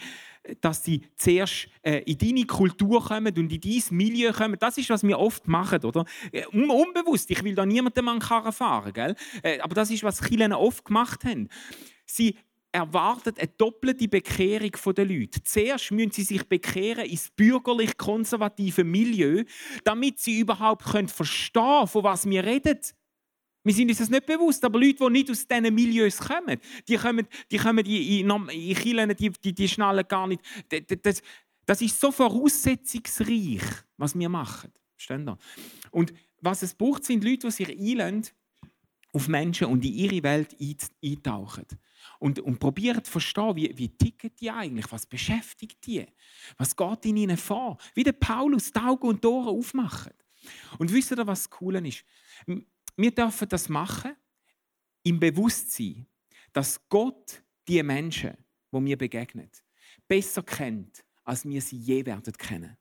[0.62, 4.58] dass sie zuerst äh, in deine Kultur kommen und in dein Milieu kommen.
[4.60, 6.06] Das ist, was wir oft machen, oder?
[6.32, 7.32] Äh, unbewusst.
[7.32, 9.15] Ich will da niemandem an Karren fahren, gell?
[9.41, 11.49] Äh, aber das ist, was Kirchen oft gemacht haben.
[12.06, 12.38] Sie
[12.71, 15.43] erwartet eine doppelte Bekehrung der Leute.
[15.43, 19.43] Zuerst müssen sie sich bekehren ins bürgerlich-konservative Milieu,
[19.84, 22.79] damit sie überhaupt verstehen können, von was wir reden.
[23.63, 26.95] Wir sind uns das nicht bewusst, aber Leute, die nicht aus diesen Milieus kommen, die
[26.95, 30.41] kommen, die kommen in, in, Kirchen, die, die, die schnallen gar nicht.
[31.03, 31.21] Das,
[31.65, 33.62] das ist so voraussetzungsreich,
[33.97, 34.71] was wir machen.
[34.95, 35.38] Verstehen
[35.91, 38.34] Und was es braucht, sind Leute, die sich einlösen
[39.12, 40.55] auf Menschen und in ihre Welt
[41.03, 41.65] eintauchen.
[42.17, 46.06] Und, und probieren zu verstehen, wie, wie ticken die eigentlich, was beschäftigt die,
[46.58, 47.78] was geht in ihnen vor.
[47.93, 50.13] Wie der Paulus die Augen und Ohren aufmacht.
[50.78, 52.04] Und wisst ihr, was das Coole ist?
[52.95, 54.15] Wir dürfen das machen
[55.04, 56.08] im Bewusstsein,
[56.52, 58.36] dass Gott die Menschen,
[58.72, 59.63] wo mir begegnet,
[60.08, 62.78] besser kennt, als wir sie je werden kennen.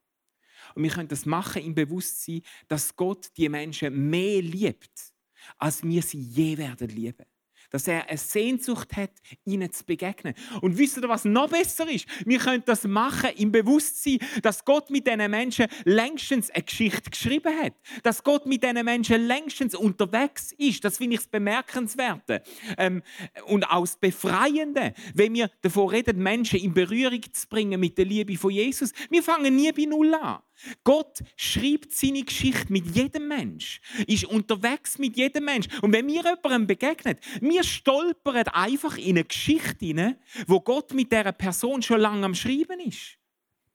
[0.75, 5.15] Und wir können das machen im Bewusstsein, dass Gott die Menschen mehr liebt,
[5.59, 7.27] als wir sie je werden lieben
[7.71, 9.11] dass er eine Sehnsucht hat,
[9.45, 10.35] ihnen zu begegnen.
[10.61, 12.07] Und wisst ihr, was noch besser ist?
[12.25, 17.55] Wir können das machen im Bewusstsein, dass Gott mit diesen Menschen längstens eine Geschichte geschrieben
[17.63, 17.75] hat.
[18.03, 20.85] Dass Gott mit diesen Menschen längstens unterwegs ist.
[20.85, 22.43] Das finde ich das Bemerkenswerte.
[22.77, 23.03] Ähm,
[23.47, 28.05] und auch das Befreiende, wenn wir davon reden, Menschen in Berührung zu bringen mit der
[28.05, 28.93] Liebe von Jesus.
[29.11, 30.39] Wir fangen nie bei Null an.
[30.85, 35.69] Gott schreibt seine Geschichte mit jedem Mensch, ist unterwegs mit jedem Mensch.
[35.83, 40.17] Und wenn mir jemandem begegnet, wir stolpern einfach in eine Geschichte hinein,
[40.47, 43.19] wo Gott mit dieser Person schon lange am Schreiben ist.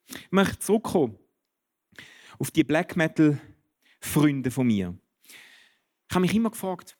[0.07, 1.17] Ich möchte zurückkommen
[2.39, 3.39] auf die Black Metal
[3.99, 4.97] Freunde von mir.
[6.09, 6.97] Ich habe mich immer gefragt,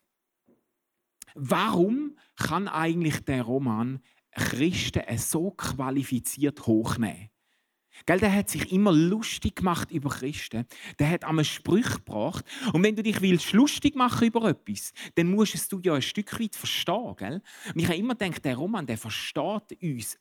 [1.34, 4.00] warum kann eigentlich der Roman
[4.32, 7.30] Christen so qualifiziert hochnehmen?
[8.06, 10.66] Gell, der hat sich immer lustig gemacht über Christen.
[10.98, 12.44] Der hat einmal Sprüche gebracht.
[12.72, 16.38] Und wenn du dich willst lustig machen über etwas, dann musst du ja ein Stück
[16.40, 17.14] weit verstehen.
[17.16, 17.42] Gell?
[17.74, 20.18] Und ich habe immer gedacht, der Roman, der versteht uns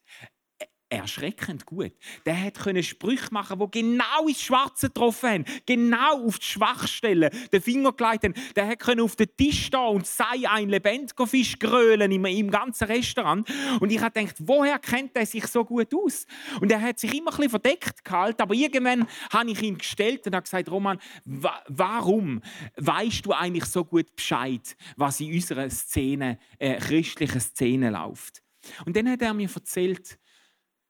[0.94, 1.92] erschreckend gut.
[2.26, 7.30] Der hat können Sprüche machen, wo genau ins Schwarze getroffen haben, genau auf die Schwachstellen
[7.52, 8.34] den Finger gelegt haben.
[8.56, 12.52] Der hat können auf den Tisch stehen und sei ein lebendiger Fisch grölen im, im
[12.52, 13.48] ganzen Restaurant.
[13.80, 16.26] Und ich habe gedacht, woher kennt er sich so gut aus?
[16.62, 20.26] Und er hat sich immer ein bisschen verdeckt gehalten, aber irgendwann habe ich ihn gestellt
[20.28, 22.42] und habe gesagt, Roman, wa warum
[22.78, 28.42] weißt du eigentlich so gut Bescheid, was in unserer Szene, äh, christlichen Szene läuft?
[28.86, 30.18] Und dann hat er mir erzählt,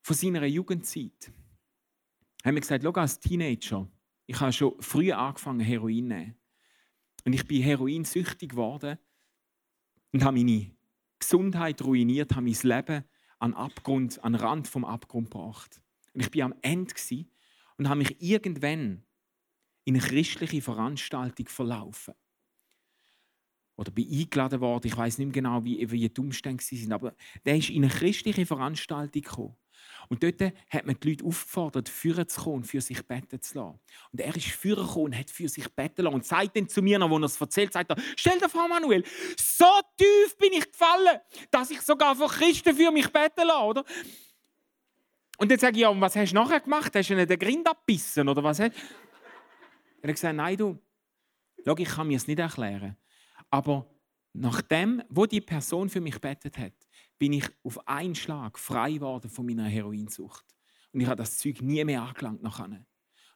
[0.04, 1.32] von seiner Jugendzeit.
[2.44, 3.90] Haben wir gesagt, schau, als Teenager,
[4.26, 6.36] ich habe schon früh angefangen, Heroin zu nehmen.
[7.26, 9.00] Und ich bin heroinsüchtig geworden
[10.12, 10.72] und habe meine
[11.18, 13.06] Gesundheit ruiniert, habe mein Leben
[13.40, 15.82] an Abgrund, an Rand vom Abgrund gebracht.
[16.14, 16.94] Und ich bin am Ende
[17.78, 19.06] und habe mich irgendwann
[19.86, 22.14] in eine christliche Veranstaltung verlaufen.
[23.78, 27.16] Oder bin eingeladen worden, ich weiß nicht mehr genau, wie, wie die Umstände waren, aber
[27.46, 29.56] der ist in eine christliche Veranstaltung gekommen.
[30.10, 33.80] Und dort hat man die Leute aufgefordert, führen zu kommen für sich beten zu lassen.
[34.12, 36.16] Und er ist führen gekommen und hat für sich beten lassen.
[36.16, 38.68] Und sagt dann zu mir noch, als er es erzählt, sagt er, stell dir vor,
[38.68, 39.04] Manuel,
[39.38, 39.66] so
[39.98, 41.20] tief bin ich gefallen,
[41.52, 43.84] dass ich sogar von Christen für mich beten lasse, oder?
[45.38, 46.96] Und dann sage ich, ja, und was hast du nachher gemacht?
[46.96, 48.60] Hast du ihnen den Grind abbissen, oder was?
[48.60, 48.74] Er hat
[50.04, 50.78] gesagt, nein, du,
[51.66, 52.96] schau, ich kann mir es nicht erklären.
[53.50, 53.88] Aber
[54.34, 56.74] nachdem, wo die Person für mich betet hat,
[57.24, 60.44] bin ich auf einen Schlag frei geworden von meiner Heroinsucht.
[60.92, 62.86] Und ich habe das Zeug nie mehr angelangt nachher.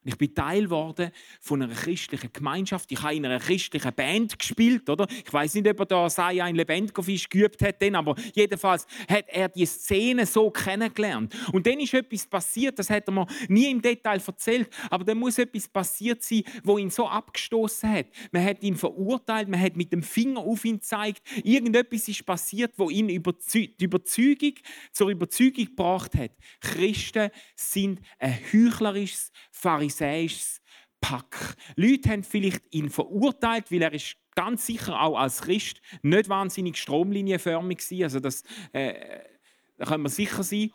[0.07, 2.89] Ich bin Teil geworden von einer christlichen Gemeinschaft.
[2.93, 5.05] Ich habe in einer christlichen Band gespielt, oder?
[5.09, 9.25] Ich weiß nicht, ob er da sei ein lebendiger Fisch geübt hat, aber jedenfalls hat
[9.27, 11.35] er die Szene so kennengelernt.
[11.51, 15.17] Und dann ist etwas passiert, das hat er mir nie im Detail erzählt, aber dann
[15.17, 18.05] muss etwas passiert sein, wo ihn so abgestoßen hat.
[18.31, 21.21] Man hat ihn verurteilt, man hat mit dem Finger auf ihn gezeigt.
[21.43, 24.53] Irgendetwas ist passiert, wo ihn die Überzeugung
[24.93, 26.31] zur Überzeugung gebracht hat.
[26.61, 29.33] Christen sind ein heuchlerisches
[29.97, 30.61] pharisäisches
[31.01, 31.55] Pack.
[31.75, 36.77] Leute haben vielleicht ihn verurteilt, weil er ist ganz sicher auch als Christ nicht wahnsinnig
[36.77, 38.03] stromlinienförmig war.
[38.03, 39.19] Also das, äh,
[39.77, 40.71] da können wir sicher sein.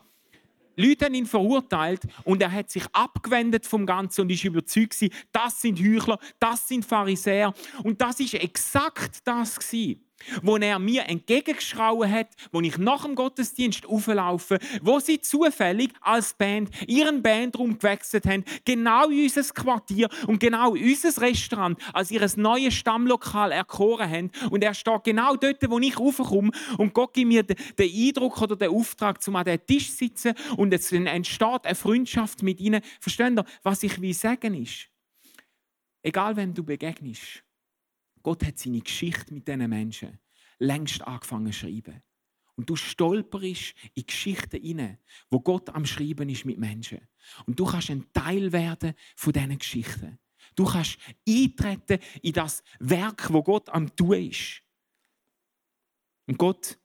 [0.75, 4.97] Leute haben ihn verurteilt und er hat sich abgewendet vom Ganzen und ist überzeugt,
[5.31, 7.53] das sind Heuchler, das sind Pharisäer.
[7.83, 10.03] Und das ist exakt das gewesen
[10.41, 16.33] wo er mir entgegengeschrauen hat, wo ich nach dem Gottesdienst auflaufe, wo sie zufällig als
[16.33, 22.11] Band ihren Bandraum gewechselt haben, genau in unser Quartier und genau in unser Restaurant als
[22.11, 24.31] ihr neues Stammlokal erkoren haben.
[24.49, 28.55] Und er steht genau dort, wo ich raufkomme und Gott gibt mir den Eindruck oder
[28.55, 32.81] den Auftrag, zum an den Tisch zu sitzen und es entsteht eine Freundschaft mit ihnen.
[32.99, 34.87] Versteht ihr, was ich will sagen ist?
[36.01, 37.42] Egal, wem du begegnest,
[38.23, 40.19] Gott hat seine Geschichte mit diesen Menschen
[40.57, 42.01] längst angefangen zu schreiben.
[42.55, 47.07] Und du stolperst in Geschichten hinein, wo Gott am Schreiben ist mit Menschen.
[47.45, 50.19] Und du kannst ein Teil werden von diesen Geschichten.
[50.55, 54.61] Du kannst eintreten in das Werk, wo Gott am tun ist.
[56.27, 56.79] Und Gott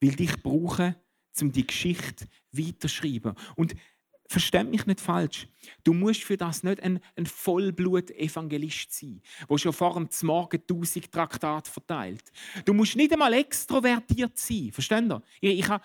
[0.00, 0.96] will dich brauchen,
[1.40, 3.34] um die Geschichte weiterzuschreiben.
[3.56, 3.74] Und
[4.26, 5.48] versteh mich nicht falsch.
[5.82, 11.10] Du musst für das nicht ein, ein Vollblut-Evangelist sein, der schon vor dem Morgen tausend
[11.12, 12.24] Traktate verteilt.
[12.64, 14.70] Du musst nicht einmal extrovertiert sein.
[14.72, 15.22] Versteht ihr?
[15.40, 15.84] Ich, ich habe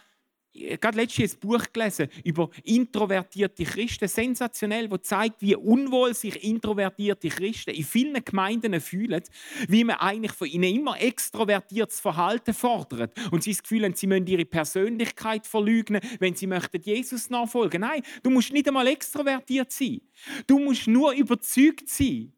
[0.53, 7.29] gerade letztens ein Buch gelesen über introvertierte Christen, sensationell, wo zeigt, wie unwohl sich introvertierte
[7.29, 9.23] Christen in vielen Gemeinden fühlen,
[9.67, 14.07] wie man eigentlich von ihnen immer extrovertiertes Verhalten fordert und sie das Gefühl haben, sie
[14.07, 17.81] müssen ihre Persönlichkeit verleugnen, wenn sie möchten Jesus nachfolgen.
[17.81, 20.01] Nein, du musst nicht einmal extrovertiert sein.
[20.47, 22.33] Du musst nur überzeugt sein,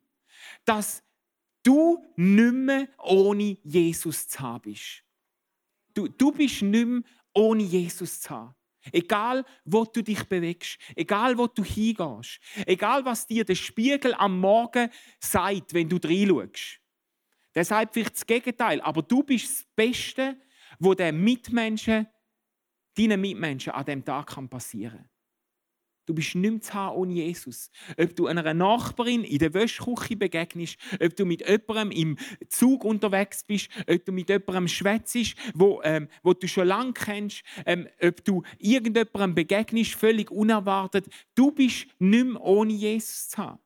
[0.66, 1.04] dass
[1.64, 5.04] du nicht mehr ohne Jesus zu haben bist.
[5.94, 7.02] Du, du bist nicht mehr
[7.34, 8.56] ohne Jesus zu haben.
[8.92, 14.40] Egal, wo du dich bewegst, egal, wo du hingehst, egal, was dir der Spiegel am
[14.40, 16.80] Morgen sagt, wenn du reinschaust.
[17.54, 20.42] Sagt vielleicht das Gegenteil, aber du bist das Beste,
[20.80, 22.08] wo der Mitmenschen,
[22.96, 25.11] deinen Mitmenschen an dem Tag passieren kann.
[26.06, 27.70] Du bist nicht mehr zu haben ohne Jesus.
[27.98, 32.18] Ob du einer Nachbarin in der Wäschküche begegnest, ob du mit jemandem im
[32.50, 37.44] Zug unterwegs bist, ob du mit jemandem schwätzt, wo, ähm, wo du schon lange kennst,
[37.66, 43.60] ähm, ob du irgendjemandem begegnest, völlig unerwartet, du bist nicht mehr ohne Jesus zu haben.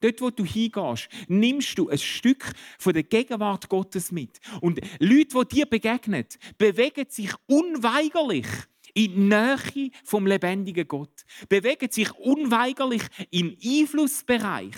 [0.00, 4.40] Dort, wo du hingehst, nimmst du ein Stück von der Gegenwart Gottes mit.
[4.60, 6.24] Und Leute, die dir begegnen,
[6.56, 8.46] bewegen sich unweigerlich
[8.94, 14.74] in die Nähe vom lebendigen Gott, bewegen sich unweigerlich im Einflussbereich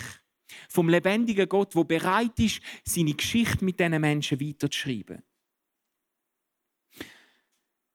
[0.69, 5.23] vom lebendigen Gott, wo bereit ist, seine Geschichte mit diesen Menschen weiterzuschreiben.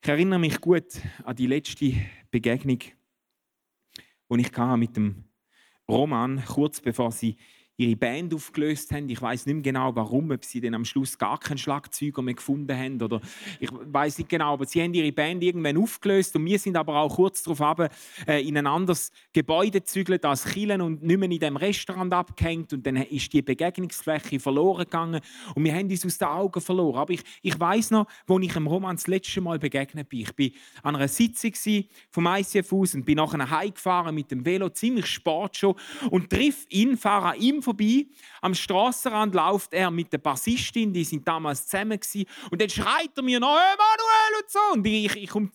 [0.00, 1.92] Ich erinnere mich gut an die letzte
[2.30, 5.24] Begegnung, die ich mit dem
[5.88, 7.36] Roman kurz bevor sie
[7.78, 9.08] ihre Band aufgelöst haben.
[9.08, 12.34] Ich weiß nicht mehr genau, warum, ob sie dann am Schluss gar keinen Schlagzeuger mehr
[12.34, 13.20] gefunden haben oder
[13.60, 16.96] ich weiß nicht genau, aber sie haben ihre Band irgendwann aufgelöst und wir sind aber
[16.96, 17.92] auch kurz darauf ab,
[18.26, 22.72] äh, in ein anderes Gebäude gezügelt als Kielen und nicht mehr in dem Restaurant abgehängt
[22.72, 25.20] und dann ist die Begegnungsfläche verloren gegangen
[25.54, 26.98] und wir haben uns aus den Augen verloren.
[26.98, 30.20] Aber ich, ich weiß noch, wo ich im Roman das letzte Mal begegnet bin.
[30.20, 30.52] Ich bin
[30.82, 31.52] an einer Sitzung
[32.10, 35.76] vom ICF aus und bin nachher heimgefahren mit dem Velo, ziemlich spät schon
[36.10, 38.06] und triff ihn, fahre an ihm vorbei.
[38.40, 42.24] Am Straßenrand läuft er mit der Bassistin, die sind damals zusammen gewesen.
[42.50, 44.58] Und dann schreit er mir noch, hey Manuel und so.
[44.72, 45.50] Und ich, ich komme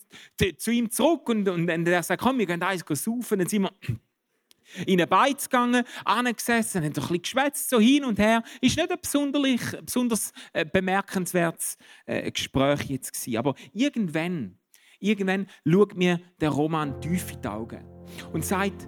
[0.56, 3.38] zu ihm zurück und, und, und er sagt, komm, wir gehen eins saufen.
[3.40, 3.72] Dann sind wir
[4.86, 8.42] in eine Beiz gegangen, angesessen, haben ein bisschen geschwätzt, so hin und her.
[8.60, 13.38] Ist nicht ein besonders, besonders äh, bemerkenswertes äh, Gespräch jetzt gewesen.
[13.38, 14.56] Aber irgendwann,
[15.00, 17.84] irgendwann schaut mir der Roman tief in die Augen
[18.32, 18.86] und sagt,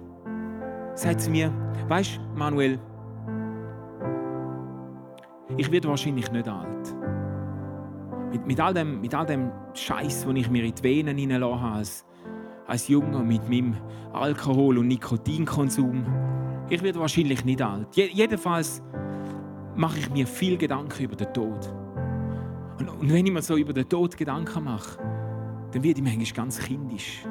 [0.95, 1.51] sagt zu mir,
[1.89, 2.79] weißt Manuel,
[5.55, 6.95] ich werde wahrscheinlich nicht alt.
[8.31, 12.05] Mit, mit, all dem, dem Scheiß, den ich mir in die Venen hineinlassen habe, als,
[12.65, 13.77] als Junge mit meinem
[14.11, 16.05] Alkohol- und Nikotinkonsum.
[16.69, 17.87] Ich werde wahrscheinlich nicht alt.
[17.95, 18.81] Je, jedenfalls
[19.75, 21.73] mache ich mir viel Gedanken über den Tod.
[22.79, 24.99] Und, und, wenn ich mir so über den Tod Gedanken mache,
[25.71, 27.23] dann werde ich manchmal ganz kindisch.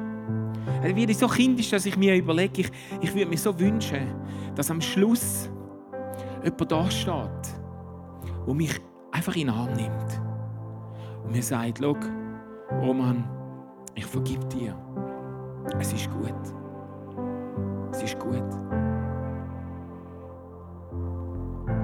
[0.81, 4.07] Dann werde ich so kindisch, dass ich mir überlege, ich, ich würde mir so wünschen,
[4.55, 5.49] dass am Schluss
[6.43, 7.46] jemand da steht,
[8.47, 8.81] der mich
[9.11, 10.21] einfach in den Arm nimmt
[11.23, 11.95] und mir sagt, schau,
[12.81, 13.23] Roman,
[13.93, 14.75] ich vergib dir.
[15.79, 16.33] Es ist gut.
[17.91, 18.43] Es ist gut.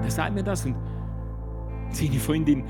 [0.02, 0.76] Er sagt mir das und
[1.90, 2.64] seine Freundin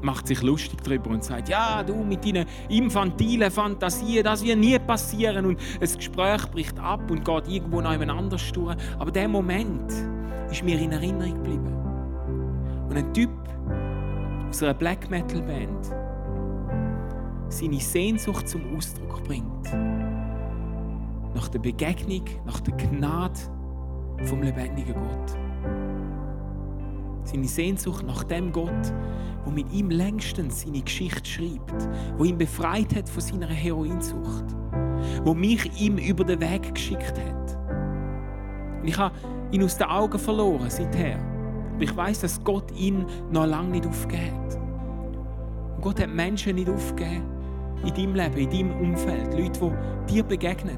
[0.00, 4.78] macht sich lustig darüber und sagt, ja, du mit deinen infantilen Fantasien, das wird nie
[4.78, 8.76] passieren und das Gespräch bricht ab und geht irgendwo noch jemand anders durch.
[8.98, 9.92] Aber der Moment
[10.50, 11.87] ist mir in Erinnerung geblieben.
[12.88, 13.30] Und ein Typ
[14.48, 15.92] aus einer Black Metal Band
[17.48, 19.72] seine Sehnsucht zum Ausdruck bringt.
[21.34, 23.38] Nach der Begegnung, nach der Gnade
[24.24, 25.38] vom lebendigen Gott.
[27.24, 28.92] Seine Sehnsucht nach dem Gott,
[29.44, 34.44] der mit ihm längstens seine Geschichte schreibt, wo ihn befreit hat von seiner Heroinsucht,
[35.24, 37.58] wo mich ihm über den Weg geschickt hat.
[38.80, 39.14] Und ich habe
[39.52, 41.37] ihn aus den Augen verloren seither.
[41.78, 44.56] Aber ich weiß, dass Gott ihn noch lange nicht aufgegeben hat.
[45.76, 47.22] Und Gott hat Menschen nicht aufgegeben
[47.84, 49.32] in deinem Leben, in deinem Umfeld.
[49.32, 49.76] Leute,
[50.08, 50.76] die dir begegnen.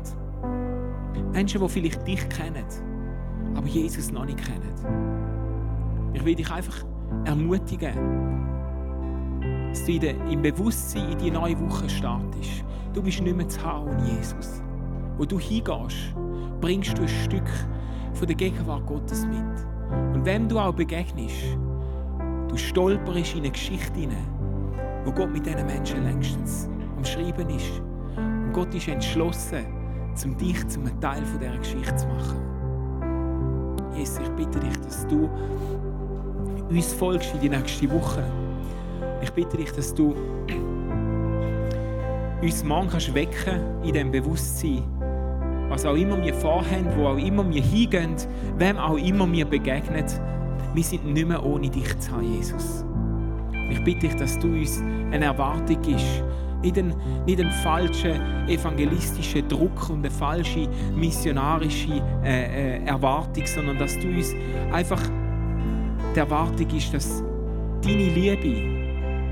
[1.32, 2.66] Menschen, die vielleicht dich kennen,
[3.54, 6.10] aber Jesus noch nicht kennen.
[6.12, 6.84] Ich will dich einfach
[7.24, 7.94] ermutigen,
[9.70, 12.62] dass du im Bewusstsein in die neue Woche startest.
[12.92, 14.60] Du bist nicht mehr zu Hause ohne Jesus.
[15.16, 16.14] Wo du hingehst,
[16.60, 17.48] bringst du ein Stück
[18.12, 19.69] von der Gegenwart Gottes mit.
[20.14, 21.56] Und wem du auch begegnest,
[22.48, 24.26] du stolperst in eine Geschichte hinein,
[25.04, 27.80] wo Gott mit diesen Menschen längstens am Schreiben ist.
[28.16, 29.64] Und Gott ist entschlossen,
[30.24, 32.50] um dich zum Teil von dieser Geschichte zu machen.
[33.96, 35.28] Jesus, ich bitte dich, dass du
[36.68, 38.24] uns folgst in die nächste Woche.
[39.22, 40.14] Ich bitte dich, dass du
[42.42, 44.82] uns morgen kannst wecken in dem Bewusstsein,
[45.70, 48.16] was auch immer wir vorhaben, wo auch immer wir hingehen,
[48.58, 50.04] wem auch immer wir begegnen,
[50.74, 52.84] wir sind nicht mehr ohne dich zu haben, Jesus.
[53.70, 56.24] Ich bitte dich, dass du uns eine Erwartung gibst,
[56.60, 56.94] nicht einen,
[57.24, 64.08] nicht einen falschen evangelistischen Druck und eine falsche missionarische äh, äh, Erwartung, sondern dass du
[64.08, 64.34] uns
[64.72, 65.00] einfach
[66.14, 67.22] die Erwartung ist, dass
[67.82, 68.80] deine Liebe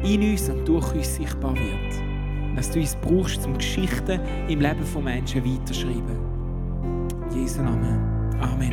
[0.04, 2.17] in uns und durch uns sichtbar wird.
[2.58, 6.18] Dass du uns brauchst, um Geschichten im Leben von Menschen weiterschreiben.
[7.30, 8.00] In Jesu Namen.
[8.40, 8.72] Amen.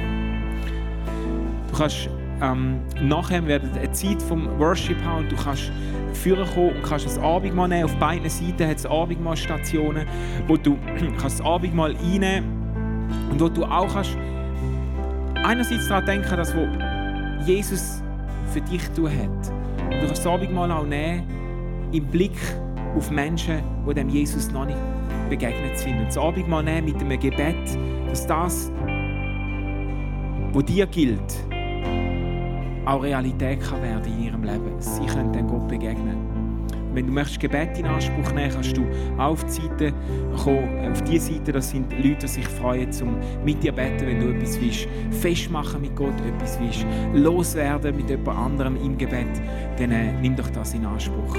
[1.70, 2.10] Du kannst
[2.42, 5.72] ähm, nachher werden eine Zeit vom Worship haben und du kannst
[6.14, 7.84] führen kommen und kannst das Abendmahl nehmen.
[7.84, 10.08] Auf beiden Seiten hat es Abendmahlstationen,
[10.48, 10.80] wo du
[11.20, 14.18] kannst das Abendmahl einnehmen und wo du auch kannst
[15.44, 16.68] einerseits daran denken, dass wo
[17.46, 18.02] Jesus
[18.52, 19.54] für dich tun hat.
[19.84, 21.22] Und du kannst das Abendmahl auch nehmen
[21.92, 22.36] im Blick
[22.96, 24.78] auf Menschen, die dem Jesus noch nicht
[25.30, 26.00] begegnet sind.
[26.00, 27.78] Und das Abendmahl nehmen mit einem Gebet,
[28.10, 28.72] dass das,
[30.54, 31.46] was dir gilt,
[32.86, 34.80] auch Realität kann werden in ihrem Leben.
[34.80, 36.36] Sie können dann Gott begegnen.
[36.94, 38.86] Wenn du möchtest Gebet in Anspruch nehmen kannst du
[39.18, 39.94] auf die Seite
[40.42, 40.92] kommen.
[40.92, 44.30] Auf die Seite, das sind Leute, die sich freuen, um mit dir beten, wenn du
[44.30, 44.88] etwas willst.
[45.12, 46.86] Festmachen mit Gott, etwas willst.
[47.14, 49.42] Loswerden mit jemand anderem im Gebet.
[49.78, 51.36] Dann äh, nimm doch das in Anspruch.